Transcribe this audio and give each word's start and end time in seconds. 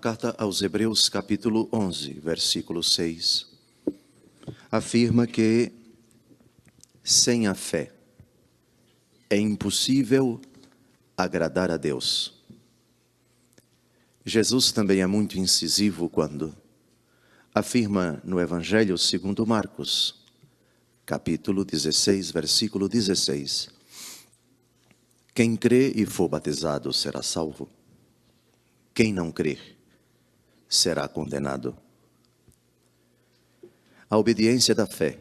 Carta 0.00 0.34
aos 0.38 0.62
Hebreus, 0.62 1.10
capítulo 1.10 1.68
11, 1.70 2.14
versículo 2.14 2.82
6, 2.82 3.46
afirma 4.72 5.26
que 5.26 5.70
sem 7.04 7.46
a 7.46 7.54
fé 7.54 7.92
é 9.28 9.36
impossível 9.36 10.40
agradar 11.14 11.70
a 11.70 11.76
Deus. 11.76 12.32
Jesus 14.24 14.72
também 14.72 15.02
é 15.02 15.06
muito 15.06 15.38
incisivo 15.38 16.08
quando 16.08 16.56
afirma 17.54 18.22
no 18.24 18.40
Evangelho 18.40 18.96
segundo 18.96 19.46
Marcos, 19.46 20.24
capítulo 21.04 21.62
16, 21.62 22.30
versículo 22.30 22.88
16: 22.88 23.68
Quem 25.34 25.56
crê 25.56 25.92
e 25.94 26.06
for 26.06 26.26
batizado 26.26 26.90
será 26.90 27.22
salvo. 27.22 27.68
Quem 28.94 29.12
não 29.12 29.30
crer 29.30 29.79
será 30.70 31.08
condenado. 31.08 31.76
A 34.08 34.16
obediência 34.16 34.72
da 34.72 34.86
fé 34.86 35.18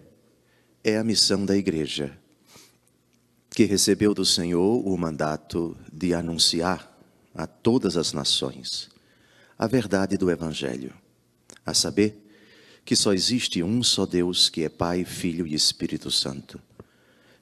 é 0.84 0.96
a 0.96 1.04
missão 1.04 1.44
da 1.44 1.58
igreja, 1.58 2.16
que 3.50 3.66
recebeu 3.66 4.14
do 4.14 4.24
Senhor 4.24 4.88
o 4.88 4.96
mandato 4.96 5.76
de 5.92 6.14
anunciar 6.14 6.96
a 7.34 7.48
todas 7.48 7.98
as 7.98 8.14
nações 8.14 8.90
a 9.58 9.68
verdade 9.68 10.18
do 10.18 10.32
Evangelho, 10.32 10.94
a 11.66 11.74
saber, 11.74 12.26
que 12.86 12.96
só 12.96 13.12
existe 13.12 13.62
um 13.62 13.84
só 13.84 14.06
Deus, 14.06 14.50
que 14.50 14.64
é 14.64 14.70
Pai, 14.70 15.04
Filho 15.04 15.46
e 15.46 15.54
Espírito 15.54 16.10
Santo, 16.10 16.62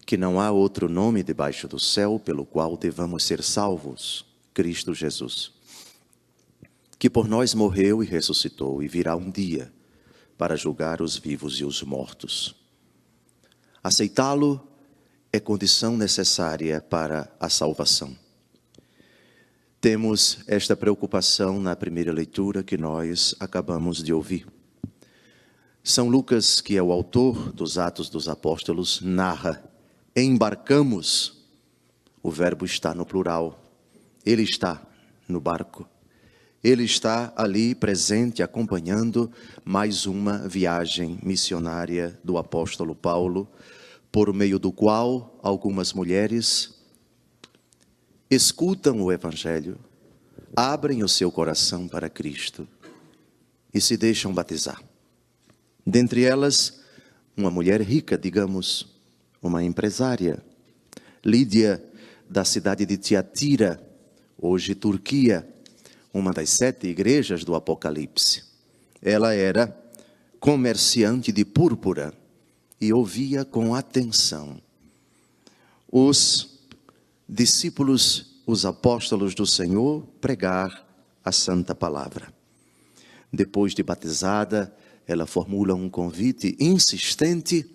que 0.04 0.18
não 0.18 0.40
há 0.40 0.50
outro 0.50 0.90
nome 0.90 1.22
debaixo 1.22 1.68
do 1.68 1.80
céu 1.80 2.20
pelo 2.20 2.44
qual 2.44 2.76
devamos 2.76 3.24
ser 3.24 3.44
salvos, 3.44 4.26
Cristo 4.54 4.96
Jesus 4.96 5.57
que 7.00 7.10
por 7.10 7.28
nós 7.28 7.54
morreu 7.54 8.04
e 8.04 8.06
ressuscitou 8.06 8.82
e 8.82 8.88
virá 8.88 9.16
um 9.16 9.30
dia 9.30 9.72
para 10.38 10.56
julgar 10.56 11.02
os 11.02 11.18
vivos 11.18 11.60
e 11.60 11.66
os 11.66 11.82
mortos. 11.84 12.56
Aceitá-lo 13.84 14.68
é 15.32 15.40
condição 15.40 15.96
necessária 15.96 16.82
para 16.82 17.32
a 17.40 17.50
salvação. 17.50 18.16
Temos 19.80 20.40
esta 20.48 20.76
preocupação 20.76 21.60
na 21.60 21.76
primeira 21.76 22.12
leitura 22.12 22.64
que 22.64 22.78
nós 22.78 23.36
acabamos 23.40 24.04
de 24.04 24.12
ouvir. 24.12 24.48
São 25.84 26.10
Lucas, 26.10 26.60
que 26.60 26.76
é 26.76 26.84
o 26.84 26.92
autor 26.92 27.54
dos 27.54 27.78
Atos 27.78 28.10
dos 28.10 28.28
Apóstolos, 28.28 29.00
narra: 29.02 29.64
embarcamos. 30.16 31.38
O 32.22 32.30
verbo 32.30 32.66
está 32.66 32.94
no 32.94 33.06
plural. 33.06 33.64
Ele 34.26 34.42
está 34.44 34.86
no 35.30 35.40
barco. 35.40 35.88
Ele 36.64 36.84
está 36.84 37.32
ali 37.36 37.76
presente, 37.76 38.42
acompanhando 38.42 39.32
mais 39.64 40.06
uma 40.06 40.48
viagem 40.48 41.20
missionária 41.22 42.20
do 42.24 42.38
apóstolo 42.38 42.96
Paulo, 42.96 43.48
por 44.12 44.34
meio 44.34 44.58
do 44.58 44.72
qual 44.72 45.40
algumas 45.44 45.94
mulheres 45.94 46.74
escutam 48.30 49.02
o 49.02 49.12
Evangelho, 49.12 49.78
abrem 50.56 51.04
o 51.04 51.08
seu 51.08 51.32
coração 51.32 51.88
para 51.88 52.10
Cristo 52.10 52.68
e 53.74 53.80
se 53.80 53.96
deixam 53.96 54.34
batizar. 54.34 54.82
Dentre 55.86 56.24
elas, 56.24 56.82
uma 57.36 57.52
mulher 57.52 57.82
rica, 57.82 58.18
digamos, 58.18 58.88
uma 59.42 59.64
empresária, 59.64 60.44
Lídia, 61.24 61.84
da 62.30 62.44
cidade 62.44 62.86
de 62.86 62.98
Tiatira, 62.98 63.82
hoje 64.38 64.76
Turquia, 64.76 65.48
uma 66.14 66.32
das 66.32 66.50
sete 66.50 66.88
igrejas 66.88 67.44
do 67.44 67.56
Apocalipse. 67.56 68.44
Ela 69.02 69.34
era 69.34 69.76
comerciante 70.40 71.32
de 71.32 71.44
púrpura 71.44 72.14
e 72.80 72.94
ouvia 72.94 73.44
com 73.44 73.74
atenção 73.74 74.62
os 75.92 76.60
discípulos, 77.28 78.42
os 78.46 78.66
apóstolos 78.66 79.34
do 79.34 79.46
Senhor, 79.46 80.06
pregar 80.22 80.86
a 81.24 81.32
santa 81.32 81.74
palavra. 81.74 82.34
Depois 83.32 83.74
de 83.74 83.84
batizada, 83.84 84.74
ela 85.06 85.26
formula 85.26 85.74
um 85.74 85.90
convite 85.90 86.56
insistente 86.60 87.70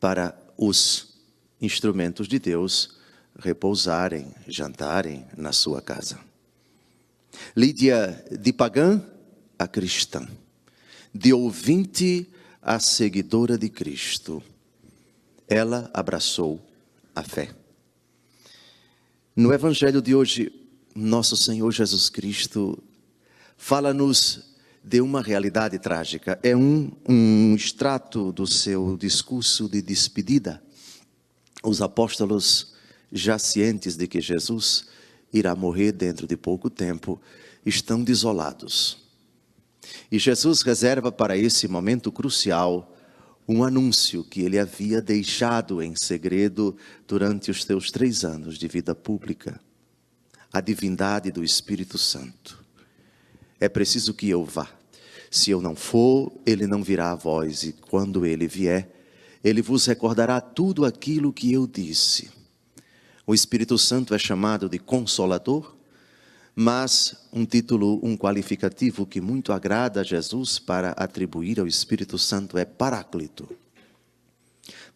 para 0.00 0.36
os 0.56 1.14
instrumentos 1.60 2.26
de 2.26 2.38
Deus 2.38 2.98
repousarem, 3.38 4.34
jantarem 4.46 5.24
na 5.36 5.52
sua 5.52 5.80
casa. 5.80 6.18
Lídia 7.56 8.24
de 8.30 8.52
pagã 8.52 9.02
a 9.58 9.66
cristã, 9.68 10.26
de 11.14 11.32
ouvinte 11.32 12.28
a 12.60 12.78
seguidora 12.78 13.58
de 13.58 13.68
Cristo. 13.68 14.42
Ela 15.48 15.90
abraçou 15.92 16.60
a 17.14 17.22
fé. 17.22 17.54
No 19.34 19.52
Evangelho 19.52 20.02
de 20.02 20.14
hoje, 20.14 20.52
nosso 20.94 21.36
Senhor 21.36 21.70
Jesus 21.72 22.08
Cristo 22.08 22.82
fala-nos 23.56 24.52
de 24.84 25.00
uma 25.00 25.22
realidade 25.22 25.78
trágica. 25.78 26.38
É 26.42 26.56
um, 26.56 26.90
um 27.08 27.54
extrato 27.54 28.32
do 28.32 28.46
seu 28.46 28.96
discurso 28.96 29.68
de 29.68 29.80
despedida. 29.80 30.62
Os 31.62 31.80
apóstolos, 31.80 32.74
já 33.10 33.38
cientes 33.38 33.96
de 33.96 34.06
que 34.06 34.20
Jesus 34.20 34.86
irá 35.32 35.54
morrer 35.54 35.92
dentro 35.92 36.26
de 36.26 36.36
pouco 36.36 36.68
tempo, 36.68 37.20
estão 37.64 38.02
desolados. 38.02 38.98
E 40.10 40.18
Jesus 40.18 40.62
reserva 40.62 41.10
para 41.10 41.36
esse 41.36 41.66
momento 41.66 42.12
crucial 42.12 42.88
um 43.48 43.64
anúncio 43.64 44.22
que 44.22 44.42
ele 44.42 44.58
havia 44.58 45.00
deixado 45.00 45.82
em 45.82 45.94
segredo 45.96 46.76
durante 47.06 47.50
os 47.50 47.64
seus 47.64 47.90
três 47.90 48.24
anos 48.24 48.58
de 48.58 48.68
vida 48.68 48.94
pública: 48.94 49.60
a 50.52 50.60
divindade 50.60 51.30
do 51.30 51.42
Espírito 51.42 51.98
Santo. 51.98 52.62
É 53.58 53.68
preciso 53.68 54.14
que 54.14 54.28
eu 54.28 54.44
vá. 54.44 54.68
Se 55.30 55.50
eu 55.50 55.60
não 55.60 55.74
for, 55.74 56.32
ele 56.44 56.66
não 56.66 56.82
virá 56.82 57.12
a 57.12 57.14
vós, 57.14 57.62
e 57.62 57.72
quando 57.72 58.26
ele 58.26 58.46
vier, 58.46 58.90
ele 59.42 59.62
vos 59.62 59.86
recordará 59.86 60.40
tudo 60.40 60.84
aquilo 60.84 61.32
que 61.32 61.52
eu 61.52 61.66
disse. 61.66 62.30
O 63.24 63.32
Espírito 63.32 63.78
Santo 63.78 64.14
é 64.14 64.18
chamado 64.18 64.68
de 64.68 64.80
Consolador, 64.80 65.76
mas 66.56 67.14
um 67.32 67.44
título, 67.44 68.00
um 68.02 68.16
qualificativo 68.16 69.06
que 69.06 69.20
muito 69.20 69.52
agrada 69.52 70.00
a 70.00 70.04
Jesus 70.04 70.58
para 70.58 70.90
atribuir 70.90 71.60
ao 71.60 71.66
Espírito 71.68 72.18
Santo 72.18 72.58
é 72.58 72.64
Paráclito. 72.64 73.48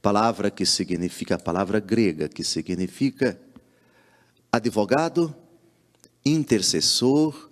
Palavra 0.03 0.51
que 0.51 0.67
significa, 0.67 1.39
palavra 1.39 1.79
grega 1.79 2.29
que 2.29 2.43
significa 2.43 3.41
advogado, 4.51 5.35
intercessor, 6.25 7.49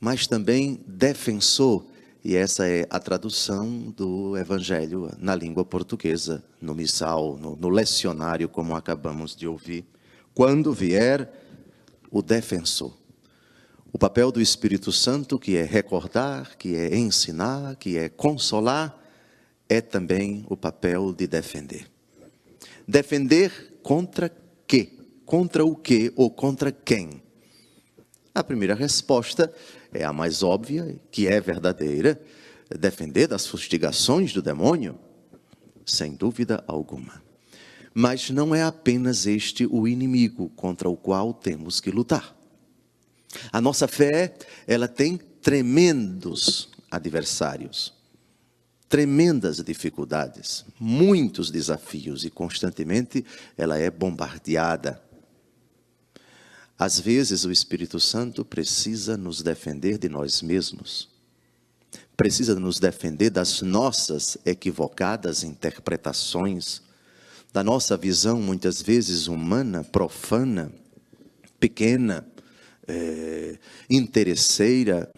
mas 0.00 0.28
também 0.28 0.80
defensor. 0.86 1.84
E 2.24 2.36
essa 2.36 2.68
é 2.68 2.86
a 2.88 3.00
tradução 3.00 3.92
do 3.96 4.36
Evangelho 4.36 5.10
na 5.18 5.34
língua 5.34 5.64
portuguesa, 5.64 6.42
no 6.60 6.72
missal, 6.72 7.36
no, 7.36 7.56
no 7.56 7.68
lecionário, 7.68 8.48
como 8.48 8.76
acabamos 8.76 9.34
de 9.34 9.46
ouvir 9.46 9.84
quando 10.34 10.72
vier 10.72 11.30
o 12.10 12.20
defensor. 12.20 12.96
O 13.92 13.98
papel 13.98 14.32
do 14.32 14.40
Espírito 14.40 14.90
Santo, 14.90 15.38
que 15.38 15.56
é 15.56 15.62
recordar, 15.62 16.56
que 16.56 16.74
é 16.74 16.96
ensinar, 16.96 17.76
que 17.76 17.96
é 17.96 18.08
consolar, 18.08 19.00
é 19.68 19.80
também 19.80 20.44
o 20.48 20.56
papel 20.56 21.12
de 21.12 21.26
defender. 21.26 21.88
Defender 22.86 23.78
contra 23.82 24.30
quê? 24.66 24.90
Contra 25.24 25.64
o 25.64 25.76
quê 25.76 26.12
ou 26.16 26.30
contra 26.30 26.72
quem? 26.72 27.22
A 28.34 28.42
primeira 28.42 28.74
resposta 28.74 29.54
é 29.92 30.04
a 30.04 30.12
mais 30.12 30.42
óbvia, 30.42 31.00
que 31.10 31.28
é 31.28 31.40
verdadeira: 31.40 32.20
defender 32.68 33.28
das 33.28 33.46
fustigações 33.46 34.32
do 34.32 34.42
demônio, 34.42 34.98
sem 35.86 36.14
dúvida 36.14 36.62
alguma. 36.66 37.23
Mas 37.94 38.28
não 38.28 38.52
é 38.52 38.64
apenas 38.64 39.24
este 39.24 39.64
o 39.66 39.86
inimigo 39.86 40.48
contra 40.56 40.88
o 40.88 40.96
qual 40.96 41.32
temos 41.32 41.80
que 41.80 41.92
lutar. 41.92 42.36
A 43.52 43.60
nossa 43.60 43.86
fé, 43.86 44.34
ela 44.66 44.88
tem 44.88 45.16
tremendos 45.16 46.68
adversários, 46.90 47.92
tremendas 48.88 49.62
dificuldades, 49.62 50.64
muitos 50.78 51.50
desafios 51.50 52.24
e 52.24 52.30
constantemente 52.30 53.24
ela 53.56 53.78
é 53.78 53.90
bombardeada. 53.90 55.02
Às 56.78 56.98
vezes 56.98 57.44
o 57.44 57.52
Espírito 57.52 58.00
Santo 58.00 58.44
precisa 58.44 59.16
nos 59.16 59.42
defender 59.42 59.98
de 59.98 60.08
nós 60.08 60.42
mesmos, 60.42 61.08
precisa 62.16 62.54
nos 62.58 62.80
defender 62.80 63.30
das 63.30 63.62
nossas 63.62 64.36
equivocadas 64.44 65.44
interpretações 65.44 66.83
da 67.54 67.62
nossa 67.62 67.96
visão, 67.96 68.42
muitas 68.42 68.82
vezes 68.82 69.28
humana, 69.28 69.84
profana, 69.84 70.72
pequena, 71.60 72.26
é, 72.84 73.56
interesseira 73.88 75.08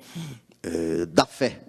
é, 0.62 1.06
da 1.06 1.25
fé. 1.25 1.62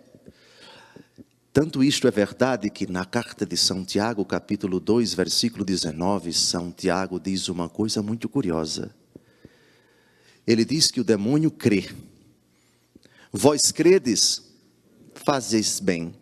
Tanto 1.53 1.81
isto 1.81 2.05
é 2.05 2.11
verdade 2.11 2.69
que 2.69 2.85
na 2.85 3.05
carta 3.05 3.45
de 3.45 3.55
São 3.55 3.85
Tiago, 3.85 4.25
capítulo 4.25 4.81
2, 4.81 5.13
versículo 5.13 5.63
19, 5.63 6.33
São 6.33 6.69
Tiago 6.69 7.17
diz 7.17 7.47
uma 7.47 7.69
coisa 7.69 8.03
muito 8.03 8.27
curiosa. 8.27 8.93
Ele 10.45 10.65
diz 10.65 10.91
que 10.91 10.99
o 10.99 11.05
demônio 11.05 11.49
crê. 11.49 11.89
Vós 13.31 13.71
credes, 13.71 14.43
fazes 15.15 15.79
bem. 15.79 16.13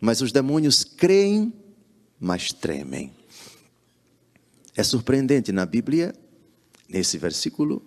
Mas 0.00 0.20
os 0.20 0.32
demônios 0.32 0.82
creem, 0.82 1.52
mas 2.18 2.52
tremem. 2.52 3.19
É 4.80 4.82
surpreendente 4.82 5.52
na 5.52 5.66
Bíblia, 5.66 6.14
nesse 6.88 7.18
versículo, 7.18 7.82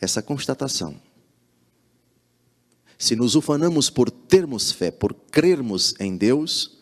essa 0.00 0.22
constatação. 0.22 1.02
Se 2.96 3.16
nos 3.16 3.34
ufanamos 3.34 3.90
por 3.90 4.08
termos 4.08 4.70
fé, 4.70 4.92
por 4.92 5.12
crermos 5.12 5.96
em 5.98 6.16
Deus, 6.16 6.78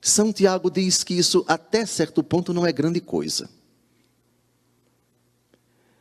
São 0.00 0.32
Tiago 0.32 0.70
diz 0.70 1.02
que 1.02 1.14
isso 1.14 1.44
até 1.48 1.84
certo 1.84 2.22
ponto 2.22 2.54
não 2.54 2.64
é 2.64 2.70
grande 2.70 3.00
coisa. 3.00 3.50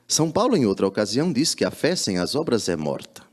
São 0.08 0.32
Paulo, 0.32 0.56
em 0.56 0.68
outra 0.68 0.86
ocasião, 0.86 1.34
diz 1.34 1.56
que 1.56 1.66
a 1.66 1.72
fé 1.72 1.96
sem 1.96 2.20
as 2.20 2.36
obras 2.36 2.70
é 2.70 2.76
morta. 2.76 3.26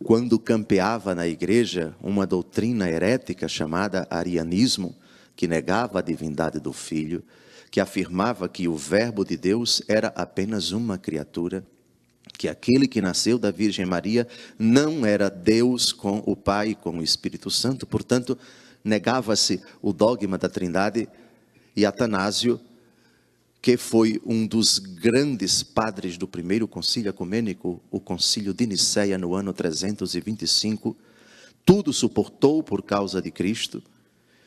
quando 0.05 0.39
campeava 0.39 1.15
na 1.15 1.27
igreja 1.27 1.95
uma 2.01 2.27
doutrina 2.27 2.89
herética 2.89 3.49
chamada 3.49 4.07
arianismo, 4.09 4.95
que 5.35 5.49
negava 5.49 5.99
a 5.99 6.03
divindade 6.03 6.61
do 6.61 6.73
Filho 6.73 7.23
que 7.71 7.81
afirmava 7.81 8.49
que 8.49 8.67
o 8.67 8.75
Verbo 8.77 9.25
de 9.25 9.37
Deus 9.37 9.81
era 9.87 10.09
apenas 10.09 10.73
uma 10.73 10.99
criatura, 10.99 11.65
que 12.37 12.49
aquele 12.49 12.89
que 12.89 13.01
nasceu 13.01 13.39
da 13.39 13.51
Virgem 13.51 13.87
Maria 13.87 14.27
não 14.59 15.07
era 15.07 15.31
Deus 15.31 15.93
com 15.93 16.23
o 16.27 16.35
Pai 16.35 16.75
com 16.75 16.99
o 16.99 17.03
Espírito 17.03 17.51
Santo, 17.51 17.87
portanto, 17.87 18.37
negava-se 18.83 19.63
o 19.81 19.93
dogma 19.93 20.37
da 20.37 20.49
Trindade 20.49 21.09
e 21.77 21.87
Atanásio, 21.87 22.61
que 23.63 23.77
foi 23.77 24.21
um 24.25 24.47
dos 24.47 24.79
grandes 24.79 25.63
padres 25.63 26.17
do 26.17 26.27
primeiro 26.27 26.67
concílio 26.67 27.11
ecumênico, 27.11 27.81
o 27.91 28.01
concílio 28.01 28.55
de 28.55 28.67
Nicéia 28.67 29.19
no 29.19 29.35
ano 29.35 29.53
325, 29.53 30.97
tudo 31.65 31.93
suportou 31.93 32.63
por 32.63 32.83
causa 32.83 33.21
de 33.21 33.31
Cristo. 33.31 33.83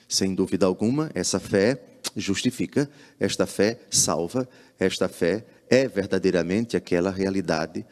Sem 0.09 0.33
dúvida 0.33 0.65
alguma, 0.65 1.11
essa 1.13 1.39
fé 1.39 1.92
justifica, 2.15 2.89
esta 3.19 3.45
fé 3.45 3.79
salva, 3.89 4.47
esta 4.79 5.07
fé 5.07 5.45
é 5.69 5.87
verdadeiramente 5.87 6.77
aquela 6.77 7.09
realidade 7.09 7.85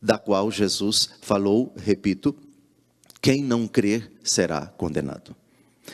da 0.00 0.18
qual 0.18 0.50
Jesus 0.50 1.10
falou, 1.22 1.72
repito, 1.76 2.36
quem 3.22 3.42
não 3.42 3.66
crer 3.66 4.12
será 4.22 4.66
condenado. 4.66 5.34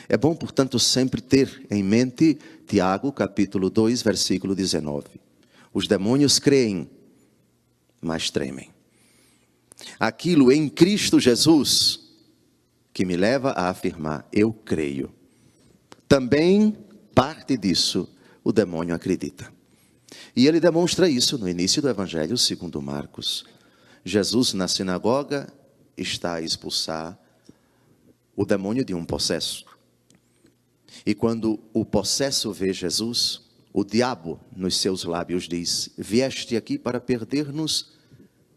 É 0.09 0.17
bom, 0.17 0.35
portanto, 0.35 0.77
sempre 0.79 1.21
ter 1.21 1.65
em 1.69 1.81
mente 1.81 2.37
Tiago, 2.67 3.11
capítulo 3.11 3.69
2, 3.69 4.01
versículo 4.01 4.53
19. 4.53 5.07
Os 5.73 5.87
demônios 5.87 6.39
creem, 6.39 6.89
mas 8.01 8.29
tremem. 8.29 8.69
Aquilo 9.99 10.51
em 10.51 10.67
Cristo 10.67 11.19
Jesus 11.19 12.01
que 12.93 13.05
me 13.05 13.15
leva 13.15 13.51
a 13.51 13.69
afirmar, 13.69 14.27
eu 14.31 14.51
creio. 14.51 15.09
Também 16.07 16.75
parte 17.13 17.57
disso 17.57 18.09
o 18.43 18.51
demônio 18.51 18.95
acredita. 18.95 19.51
E 20.35 20.47
ele 20.47 20.59
demonstra 20.59 21.09
isso 21.09 21.37
no 21.37 21.47
início 21.47 21.81
do 21.81 21.89
Evangelho 21.89 22.37
segundo 22.37 22.81
Marcos. 22.81 23.45
Jesus 24.03 24.53
na 24.53 24.67
sinagoga 24.67 25.51
está 25.95 26.35
a 26.35 26.41
expulsar 26.41 27.17
o 28.35 28.45
demônio 28.45 28.83
de 28.83 28.93
um 28.93 29.05
possesso. 29.05 29.65
E 31.05 31.13
quando 31.13 31.59
o 31.73 31.85
possesso 31.85 32.51
vê 32.51 32.73
Jesus, 32.73 33.41
o 33.73 33.83
diabo 33.83 34.39
nos 34.55 34.77
seus 34.77 35.03
lábios 35.03 35.47
diz: 35.47 35.89
Vieste 35.97 36.57
aqui 36.57 36.77
para 36.77 36.99
perder-nos, 36.99 37.93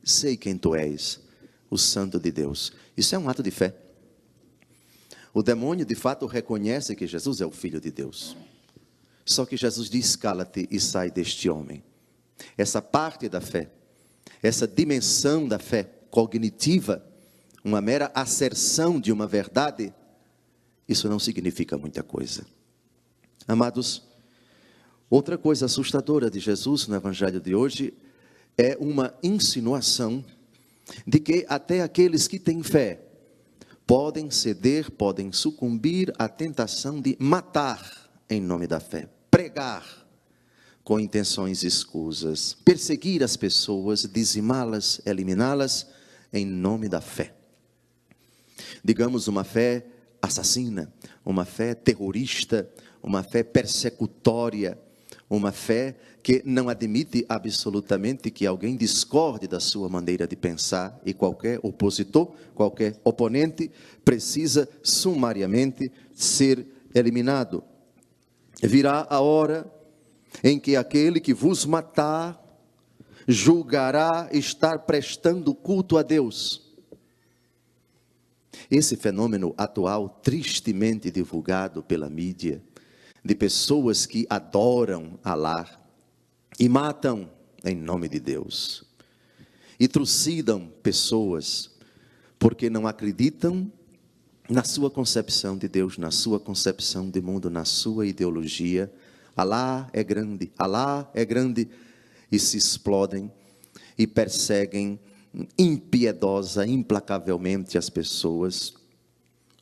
sei 0.02 0.36
quem 0.36 0.56
tu 0.56 0.74
és, 0.74 1.20
o 1.70 1.78
Santo 1.78 2.18
de 2.18 2.32
Deus. 2.32 2.72
Isso 2.96 3.14
é 3.14 3.18
um 3.18 3.28
ato 3.28 3.42
de 3.42 3.50
fé. 3.50 3.83
O 5.34 5.42
demônio 5.42 5.84
de 5.84 5.96
fato 5.96 6.26
reconhece 6.26 6.94
que 6.94 7.08
Jesus 7.08 7.40
é 7.40 7.46
o 7.46 7.50
Filho 7.50 7.80
de 7.80 7.90
Deus. 7.90 8.36
Só 9.26 9.44
que 9.44 9.56
Jesus 9.56 9.90
diz: 9.90 10.14
cala-te 10.14 10.68
e 10.70 10.78
sai 10.78 11.10
deste 11.10 11.50
homem. 11.50 11.82
Essa 12.56 12.80
parte 12.80 13.28
da 13.28 13.40
fé, 13.40 13.68
essa 14.40 14.66
dimensão 14.66 15.48
da 15.48 15.58
fé 15.58 15.90
cognitiva, 16.08 17.04
uma 17.64 17.80
mera 17.80 18.12
asserção 18.14 19.00
de 19.00 19.10
uma 19.10 19.26
verdade, 19.26 19.92
isso 20.88 21.08
não 21.08 21.18
significa 21.18 21.76
muita 21.76 22.04
coisa. 22.04 22.46
Amados, 23.48 24.04
outra 25.10 25.36
coisa 25.36 25.66
assustadora 25.66 26.30
de 26.30 26.38
Jesus 26.38 26.86
no 26.86 26.94
Evangelho 26.94 27.40
de 27.40 27.56
hoje 27.56 27.92
é 28.56 28.76
uma 28.78 29.12
insinuação 29.20 30.24
de 31.04 31.18
que 31.18 31.44
até 31.48 31.82
aqueles 31.82 32.28
que 32.28 32.38
têm 32.38 32.62
fé 32.62 33.13
podem 33.86 34.30
ceder, 34.30 34.90
podem 34.90 35.32
sucumbir 35.32 36.12
à 36.18 36.28
tentação 36.28 37.00
de 37.00 37.16
matar 37.18 38.10
em 38.28 38.40
nome 38.40 38.66
da 38.66 38.80
fé, 38.80 39.08
pregar 39.30 40.04
com 40.82 41.00
intenções 41.00 41.62
escusas, 41.62 42.54
perseguir 42.64 43.22
as 43.22 43.36
pessoas, 43.36 44.02
dizimá-las, 44.02 45.00
eliminá-las 45.06 45.86
em 46.32 46.44
nome 46.44 46.88
da 46.88 47.00
fé. 47.00 47.34
Digamos 48.82 49.28
uma 49.28 49.44
fé 49.44 49.86
assassina, 50.20 50.92
uma 51.24 51.44
fé 51.44 51.74
terrorista, 51.74 52.68
uma 53.02 53.22
fé 53.22 53.42
persecutória, 53.42 54.78
uma 55.28 55.52
fé 55.52 55.96
que 56.22 56.42
não 56.44 56.68
admite 56.68 57.24
absolutamente 57.28 58.30
que 58.30 58.46
alguém 58.46 58.76
discorde 58.76 59.46
da 59.46 59.60
sua 59.60 59.88
maneira 59.88 60.26
de 60.26 60.36
pensar 60.36 61.00
e 61.04 61.12
qualquer 61.12 61.58
opositor, 61.62 62.32
qualquer 62.54 62.98
oponente 63.04 63.70
precisa 64.04 64.68
sumariamente 64.82 65.90
ser 66.14 66.66
eliminado. 66.94 67.62
Virá 68.62 69.06
a 69.10 69.20
hora 69.20 69.70
em 70.42 70.58
que 70.58 70.76
aquele 70.76 71.20
que 71.20 71.34
vos 71.34 71.64
matar 71.64 72.40
julgará 73.26 74.28
estar 74.32 74.80
prestando 74.80 75.54
culto 75.54 75.96
a 75.96 76.02
Deus. 76.02 76.62
Esse 78.70 78.96
fenômeno 78.96 79.54
atual, 79.56 80.08
tristemente 80.22 81.10
divulgado 81.10 81.82
pela 81.82 82.08
mídia, 82.08 82.62
de 83.24 83.34
pessoas 83.34 84.04
que 84.04 84.26
adoram 84.28 85.18
Alá 85.24 85.80
e 86.58 86.68
matam 86.68 87.30
em 87.64 87.74
nome 87.74 88.08
de 88.08 88.20
Deus, 88.20 88.84
e 89.80 89.88
trucidam 89.88 90.70
pessoas 90.82 91.70
porque 92.38 92.68
não 92.68 92.86
acreditam 92.86 93.72
na 94.48 94.62
sua 94.62 94.90
concepção 94.90 95.56
de 95.56 95.66
Deus, 95.66 95.96
na 95.96 96.10
sua 96.10 96.38
concepção 96.38 97.08
de 97.08 97.20
mundo, 97.20 97.48
na 97.48 97.64
sua 97.64 98.06
ideologia. 98.06 98.92
Alá 99.34 99.88
é 99.92 100.04
grande, 100.04 100.52
Alá 100.58 101.10
é 101.14 101.24
grande, 101.24 101.68
e 102.30 102.38
se 102.38 102.58
explodem 102.58 103.32
e 103.96 104.06
perseguem 104.06 105.00
impiedosa, 105.58 106.66
implacavelmente 106.66 107.78
as 107.78 107.88
pessoas. 107.88 108.74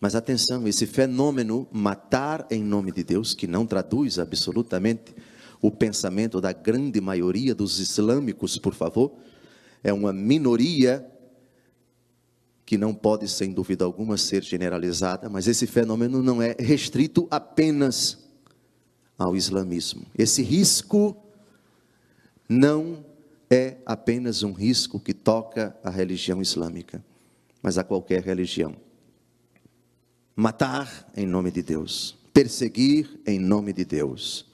Mas 0.03 0.17
atenção, 0.17 0.67
esse 0.67 0.85
fenômeno 0.85 1.69
matar 1.71 2.45
em 2.51 2.61
nome 2.61 2.91
de 2.91 3.05
Deus, 3.05 3.35
que 3.35 3.47
não 3.47 3.65
traduz 3.65 4.19
absolutamente 4.19 5.15
o 5.61 5.71
pensamento 5.71 6.41
da 6.41 6.51
grande 6.51 7.01
maioria 7.01 7.55
dos 7.55 7.79
islâmicos, 7.79 8.59
por 8.59 8.75
favor, 8.75 9.13
é 9.81 9.93
uma 9.93 10.13
minoria 10.13 11.09
que 12.67 12.77
não 12.77 12.93
pode, 12.93 13.29
sem 13.29 13.53
dúvida 13.53 13.85
alguma, 13.85 14.17
ser 14.17 14.43
generalizada, 14.43 15.29
mas 15.29 15.47
esse 15.47 15.69
fenômeno 15.69 16.21
não 16.21 16.43
é 16.43 16.57
restrito 16.59 17.29
apenas 17.31 18.19
ao 19.17 19.37
islamismo. 19.37 20.05
Esse 20.19 20.43
risco 20.43 21.17
não 22.49 23.05
é 23.49 23.77
apenas 23.87 24.43
um 24.43 24.53
risco 24.53 24.99
que 24.99 25.15
toca 25.15 25.77
a 25.85 25.91
religião 25.91 26.43
islâmica, 26.43 27.05
mas 27.63 27.79
a 27.79 27.85
qualquer 27.85 28.25
religião. 28.25 28.75
Matar 30.35 31.11
em 31.17 31.27
nome 31.27 31.51
de 31.51 31.62
Deus, 31.62 32.17
perseguir 32.33 33.21
em 33.27 33.39
nome 33.39 33.73
de 33.73 33.85
Deus. 33.85 34.47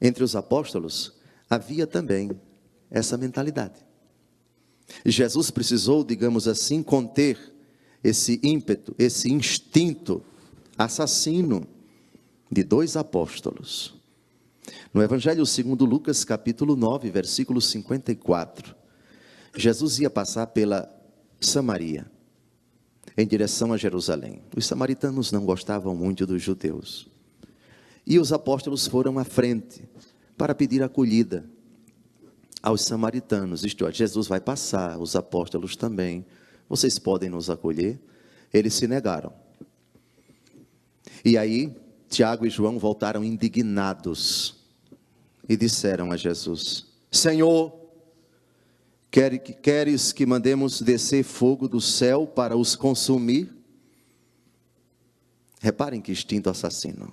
Entre 0.00 0.22
os 0.22 0.36
apóstolos 0.36 1.12
havia 1.48 1.86
também 1.86 2.30
essa 2.90 3.16
mentalidade. 3.16 3.84
Jesus 5.04 5.50
precisou, 5.50 6.04
digamos 6.04 6.46
assim, 6.46 6.82
conter 6.82 7.38
esse 8.02 8.40
ímpeto, 8.42 8.94
esse 8.98 9.32
instinto 9.32 10.22
assassino 10.76 11.66
de 12.50 12.62
dois 12.62 12.96
apóstolos. 12.96 13.94
No 14.92 15.02
Evangelho 15.02 15.46
segundo 15.46 15.84
Lucas, 15.84 16.24
capítulo 16.24 16.76
9, 16.76 17.10
versículo 17.10 17.60
54, 17.60 18.74
Jesus 19.56 19.98
ia 19.98 20.10
passar 20.10 20.48
pela 20.48 20.88
Samaria, 21.40 22.10
em 23.16 23.26
direção 23.26 23.72
a 23.72 23.76
Jerusalém. 23.76 24.42
Os 24.56 24.66
samaritanos 24.66 25.32
não 25.32 25.44
gostavam 25.44 25.94
muito 25.94 26.26
dos 26.26 26.42
judeus. 26.42 27.08
E 28.06 28.18
os 28.18 28.32
apóstolos 28.32 28.86
foram 28.86 29.18
à 29.18 29.24
frente 29.24 29.84
para 30.36 30.54
pedir 30.54 30.82
acolhida 30.82 31.44
aos 32.62 32.82
samaritanos, 32.82 33.64
isto 33.64 33.86
é, 33.86 33.92
Jesus 33.92 34.28
vai 34.28 34.40
passar, 34.40 34.98
os 34.98 35.16
apóstolos 35.16 35.74
também. 35.74 36.24
Vocês 36.68 36.98
podem 36.98 37.28
nos 37.28 37.50
acolher? 37.50 38.00
Eles 38.52 38.74
se 38.74 38.86
negaram. 38.86 39.32
E 41.24 41.36
aí, 41.36 41.74
Tiago 42.08 42.46
e 42.46 42.50
João 42.50 42.78
voltaram 42.78 43.24
indignados 43.24 44.56
e 45.48 45.56
disseram 45.56 46.12
a 46.12 46.16
Jesus: 46.16 46.86
Senhor, 47.10 47.81
queres 49.12 50.10
que 50.10 50.24
mandemos 50.24 50.80
descer 50.80 51.22
fogo 51.22 51.68
do 51.68 51.82
céu 51.82 52.26
para 52.26 52.56
os 52.56 52.74
consumir? 52.74 53.54
Reparem 55.60 56.00
que 56.00 56.10
instinto 56.10 56.48
assassino. 56.48 57.12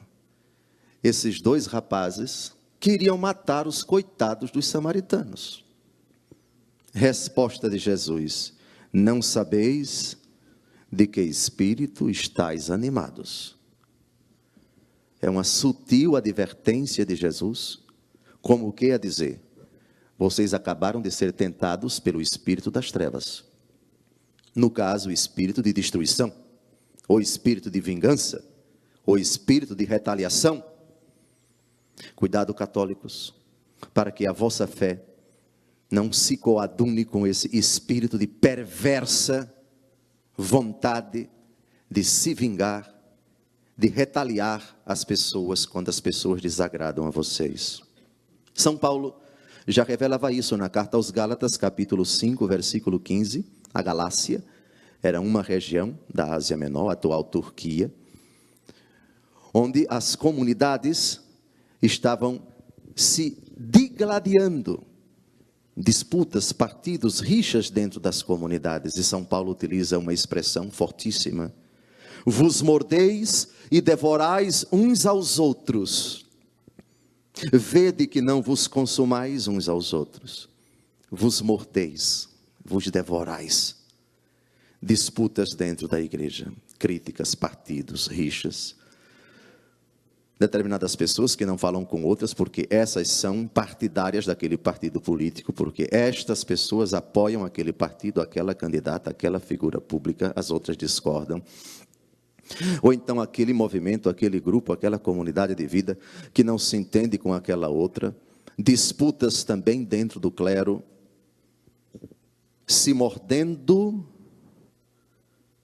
Esses 1.03 1.41
dois 1.41 1.65
rapazes 1.65 2.53
queriam 2.79 3.17
matar 3.17 3.67
os 3.67 3.83
coitados 3.83 4.49
dos 4.49 4.65
samaritanos. 4.65 5.65
Resposta 6.93 7.69
de 7.69 7.77
Jesus: 7.77 8.53
Não 8.93 9.21
sabeis 9.21 10.17
de 10.91 11.05
que 11.05 11.21
espírito 11.21 12.09
estáis 12.09 12.71
animados. 12.71 13.57
É 15.21 15.29
uma 15.29 15.43
sutil 15.43 16.15
advertência 16.15 17.05
de 17.05 17.13
Jesus, 17.13 17.79
como 18.41 18.69
o 18.69 18.73
que 18.73 18.91
a 18.91 18.97
dizer: 18.97 19.41
Vocês 20.19 20.53
acabaram 20.53 21.01
de 21.01 21.09
ser 21.09 21.33
tentados 21.33 21.99
pelo 21.99 22.21
espírito 22.21 22.69
das 22.69 22.91
trevas. 22.91 23.43
No 24.53 24.69
caso, 24.69 25.09
o 25.09 25.11
espírito 25.11 25.63
de 25.63 25.73
destruição, 25.73 26.31
ou 27.07 27.19
espírito 27.19 27.71
de 27.71 27.81
vingança, 27.81 28.45
ou 29.03 29.17
espírito 29.17 29.75
de 29.75 29.83
retaliação 29.83 30.63
Cuidado, 32.15 32.53
católicos, 32.53 33.33
para 33.93 34.11
que 34.11 34.27
a 34.27 34.31
vossa 34.31 34.67
fé 34.67 35.03
não 35.91 36.11
se 36.11 36.37
coadune 36.37 37.03
com 37.03 37.25
esse 37.25 37.49
espírito 37.55 38.17
de 38.17 38.27
perversa 38.27 39.53
vontade 40.37 41.29
de 41.89 42.03
se 42.03 42.33
vingar, 42.33 42.93
de 43.75 43.87
retaliar 43.87 44.77
as 44.85 45.03
pessoas 45.03 45.65
quando 45.65 45.89
as 45.89 45.99
pessoas 45.99 46.41
desagradam 46.41 47.05
a 47.05 47.09
vocês. 47.09 47.81
São 48.53 48.77
Paulo 48.77 49.19
já 49.71 49.83
revelava 49.83 50.31
isso 50.31 50.57
na 50.57 50.67
carta 50.67 50.97
aos 50.97 51.11
Gálatas, 51.11 51.55
capítulo 51.55 52.03
5, 52.03 52.47
versículo 52.47 52.99
15. 52.99 53.45
A 53.71 53.83
Galácia 53.83 54.43
era 55.01 55.21
uma 55.21 55.43
região 55.43 55.97
da 56.11 56.33
Ásia 56.33 56.57
Menor, 56.57 56.89
atual 56.89 57.23
Turquia, 57.23 57.93
onde 59.53 59.85
as 59.87 60.15
comunidades 60.15 61.21
estavam 61.81 62.41
se 62.95 63.37
digladiando, 63.55 64.83
disputas, 65.77 66.51
partidos, 66.51 67.19
rixas 67.19 67.69
dentro 67.69 67.99
das 67.99 68.23
comunidades. 68.23 68.95
E 68.95 69.03
São 69.03 69.23
Paulo 69.23 69.51
utiliza 69.51 69.99
uma 69.99 70.13
expressão 70.13 70.71
fortíssima: 70.71 71.53
vos 72.25 72.63
mordeis 72.63 73.49
e 73.69 73.81
devorais 73.81 74.65
uns 74.71 75.05
aos 75.05 75.37
outros. 75.37 76.28
Vede 77.53 78.07
que 78.07 78.21
não 78.21 78.41
vos 78.41 78.67
consumais 78.67 79.47
uns 79.47 79.69
aos 79.69 79.93
outros. 79.93 80.49
Vos 81.09 81.41
mordeis, 81.41 82.29
vos 82.63 82.87
devorais. 82.87 83.75
Disputas 84.81 85.53
dentro 85.55 85.87
da 85.87 85.99
igreja, 85.99 86.51
críticas, 86.77 87.35
partidos, 87.35 88.07
rixas 88.07 88.75
determinadas 90.39 90.95
pessoas 90.95 91.35
que 91.35 91.45
não 91.45 91.57
falam 91.57 91.83
com 91.83 92.03
outras, 92.05 92.33
porque 92.33 92.65
essas 92.69 93.09
são 93.09 93.45
partidárias 93.45 94.25
daquele 94.25 94.57
partido 94.57 95.01
político, 95.01 95.51
porque 95.51 95.89
estas 95.91 96.45
pessoas 96.45 96.93
apoiam 96.93 97.43
aquele 97.43 97.73
partido, 97.73 98.21
aquela 98.21 98.55
candidata, 98.55 99.09
aquela 99.09 99.41
figura 99.41 99.81
pública, 99.81 100.31
as 100.33 100.49
outras 100.49 100.77
discordam. 100.77 101.43
Ou 102.81 102.93
então 102.93 103.19
aquele 103.21 103.53
movimento, 103.53 104.09
aquele 104.09 104.39
grupo, 104.39 104.73
aquela 104.73 104.97
comunidade 104.99 105.53
de 105.55 105.65
vida 105.67 105.97
que 106.33 106.43
não 106.43 106.57
se 106.57 106.75
entende 106.77 107.17
com 107.17 107.33
aquela 107.33 107.69
outra, 107.69 108.15
disputas 108.57 109.43
também 109.43 109.83
dentro 109.83 110.19
do 110.19 110.31
clero, 110.31 110.83
se 112.65 112.93
mordendo, 112.93 114.05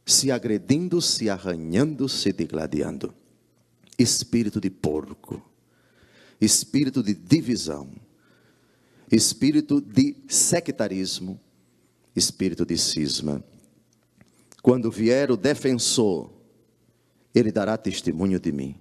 se 0.05 0.31
agredindo, 0.31 1.01
se 1.01 1.29
arranhando, 1.29 2.07
se 2.07 2.31
degladiando 2.31 3.13
espírito 3.97 4.59
de 4.59 4.69
porco, 4.69 5.41
espírito 6.39 7.01
de 7.01 7.13
divisão, 7.13 7.89
espírito 9.11 9.79
de 9.79 10.15
sectarismo, 10.27 11.39
espírito 12.15 12.65
de 12.65 12.77
cisma. 12.77 13.43
Quando 14.61 14.91
vier 14.91 15.31
o 15.31 15.37
defensor, 15.37 16.31
ele 17.35 17.51
dará 17.51 17.77
testemunho 17.77 18.39
de 18.39 18.51
mim. 18.51 18.75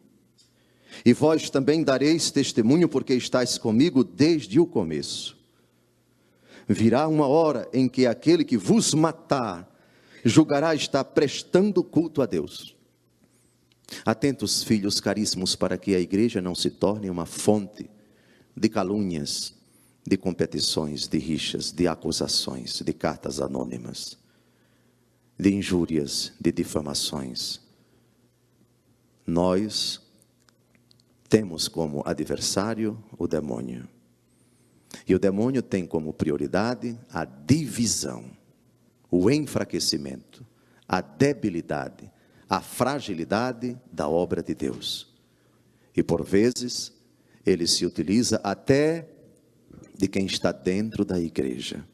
E 1.05 1.13
vós 1.13 1.51
também 1.51 1.83
dareis 1.83 2.31
testemunho, 2.31 2.89
porque 2.89 3.15
estáis 3.15 3.59
comigo 3.59 4.05
desde 4.05 4.61
o 4.61 4.67
começo. 4.67 5.37
Virá 6.69 7.09
uma 7.09 7.27
hora 7.27 7.69
em 7.73 7.89
que 7.89 8.07
aquele 8.07 8.45
que 8.45 8.57
vos 8.57 8.95
matar 8.95 9.71
julgará 10.25 10.75
estar 10.75 11.05
prestando 11.05 11.83
culto 11.83 12.23
a 12.23 12.27
Deus. 12.27 12.75
Atentos, 14.05 14.63
filhos 14.63 15.01
caríssimos, 15.01 15.55
para 15.55 15.77
que 15.77 15.95
a 15.95 16.01
igreja 16.01 16.41
não 16.41 16.55
se 16.55 16.71
torne 16.71 17.11
uma 17.11 17.27
fonte 17.27 17.91
de 18.57 18.69
calúnias, 18.69 19.55
de 20.07 20.17
competições, 20.17 21.07
de 21.07 21.19
rixas, 21.19 21.73
de 21.73 21.87
acusações, 21.87 22.81
de 22.81 22.93
cartas 22.93 23.41
anônimas, 23.41 24.17
de 25.39 25.53
injúrias, 25.53 26.33
de 26.41 26.53
difamações. 26.53 27.64
Nós 29.35 30.01
temos 31.29 31.67
como 31.67 32.05
adversário 32.07 33.03
o 33.19 33.27
demônio. 33.27 33.89
E 35.09 35.13
o 35.13 35.19
demônio 35.19 35.61
tem 35.61 35.85
como 35.85 36.13
prioridade 36.13 36.97
a 37.13 37.25
divisão, 37.25 38.31
o 39.11 39.29
enfraquecimento, 39.29 40.47
a 40.87 41.01
debilidade, 41.01 42.09
a 42.49 42.61
fragilidade 42.61 43.77
da 43.91 44.09
obra 44.09 44.41
de 44.41 44.55
Deus. 44.55 45.13
E 45.97 46.01
por 46.01 46.25
vezes, 46.25 46.93
ele 47.45 47.67
se 47.67 47.85
utiliza 47.85 48.41
até 48.45 49.09
de 49.99 50.07
quem 50.07 50.27
está 50.27 50.53
dentro 50.53 51.05
da 51.05 51.19
igreja. 51.19 51.85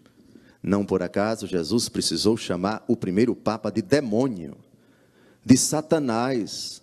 Não 0.62 0.84
por 0.84 1.02
acaso 1.02 1.46
Jesus 1.46 1.88
precisou 1.88 2.36
chamar 2.36 2.84
o 2.86 2.94
primeiro 2.94 3.34
Papa 3.34 3.70
de 3.70 3.80
demônio, 3.80 4.58
de 5.42 5.56
Satanás, 5.56 6.82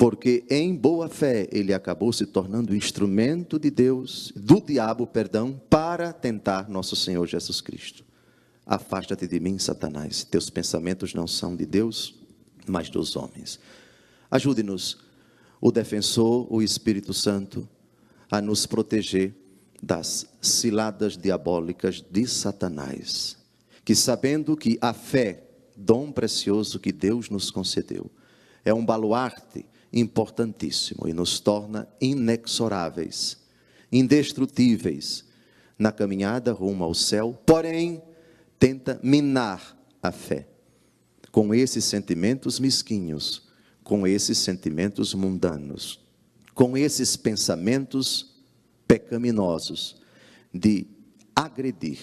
porque 0.00 0.46
em 0.48 0.74
boa 0.74 1.10
fé 1.10 1.46
ele 1.52 1.74
acabou 1.74 2.10
se 2.10 2.24
tornando 2.24 2.74
instrumento 2.74 3.58
de 3.58 3.70
Deus, 3.70 4.32
do 4.34 4.58
diabo, 4.58 5.06
perdão, 5.06 5.60
para 5.68 6.10
tentar 6.10 6.70
nosso 6.70 6.96
Senhor 6.96 7.26
Jesus 7.26 7.60
Cristo. 7.60 8.02
Afasta-te 8.64 9.28
de 9.28 9.38
mim, 9.38 9.58
Satanás, 9.58 10.24
teus 10.24 10.48
pensamentos 10.48 11.12
não 11.12 11.26
são 11.26 11.54
de 11.54 11.66
Deus, 11.66 12.14
mas 12.66 12.88
dos 12.88 13.14
homens. 13.14 13.60
Ajude-nos, 14.30 14.96
o 15.60 15.70
defensor, 15.70 16.50
o 16.50 16.62
Espírito 16.62 17.12
Santo, 17.12 17.68
a 18.30 18.40
nos 18.40 18.64
proteger 18.64 19.34
das 19.82 20.24
ciladas 20.40 21.14
diabólicas 21.14 22.02
de 22.10 22.26
Satanás, 22.26 23.36
que 23.84 23.94
sabendo 23.94 24.56
que 24.56 24.78
a 24.80 24.94
fé, 24.94 25.44
dom 25.76 26.10
precioso 26.10 26.80
que 26.80 26.90
Deus 26.90 27.28
nos 27.28 27.50
concedeu, 27.50 28.10
é 28.64 28.72
um 28.72 28.82
baluarte 28.82 29.66
importantíssimo 29.92 31.08
e 31.08 31.12
nos 31.12 31.40
torna 31.40 31.88
inexoráveis, 32.00 33.38
indestrutíveis 33.90 35.24
na 35.78 35.90
caminhada 35.90 36.52
rumo 36.52 36.84
ao 36.84 36.94
céu, 36.94 37.40
porém 37.46 38.02
tenta 38.58 39.00
minar 39.02 39.76
a 40.02 40.12
fé 40.12 40.46
com 41.30 41.54
esses 41.54 41.84
sentimentos 41.84 42.58
mesquinhos, 42.58 43.48
com 43.82 44.06
esses 44.06 44.38
sentimentos 44.38 45.14
mundanos, 45.14 46.00
com 46.54 46.76
esses 46.76 47.16
pensamentos 47.16 48.42
pecaminosos 48.86 50.00
de 50.52 50.86
agredir, 51.34 52.00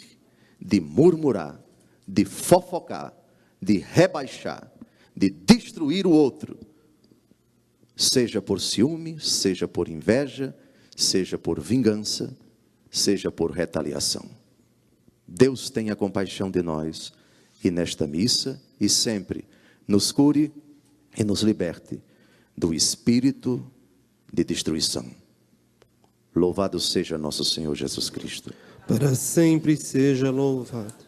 de 0.59 0.79
murmurar, 0.79 1.61
de 2.07 2.25
fofocar, 2.25 3.13
de 3.61 3.77
rebaixar, 3.77 4.71
de 5.15 5.29
destruir 5.29 6.07
o 6.07 6.11
outro, 6.11 6.57
seja 7.97 8.39
por 8.39 8.61
ciúme, 8.61 9.19
seja 9.19 9.67
por 9.67 9.89
inveja, 9.89 10.55
seja 10.95 11.37
por 11.37 11.59
vingança, 11.59 12.37
seja 12.91 13.31
por 13.31 13.51
retaliação. 13.51 14.29
Deus 15.27 15.71
tenha 15.71 15.95
compaixão 15.95 16.49
de 16.49 16.61
nós 16.61 17.11
e 17.63 17.71
nesta 17.71 18.05
missa 18.05 18.61
e 18.79 18.87
sempre 18.87 19.43
nos 19.87 20.11
cure 20.11 20.51
e 21.17 21.23
nos 21.23 21.41
liberte 21.41 21.99
do 22.55 22.73
espírito 22.73 23.65
de 24.31 24.43
destruição. 24.43 25.05
Louvado 26.35 26.79
seja 26.79 27.17
nosso 27.17 27.43
Senhor 27.43 27.73
Jesus 27.75 28.11
Cristo. 28.11 28.53
Para 28.87 29.15
sempre 29.15 29.75
seja 29.75 30.29
louvado. 30.29 31.06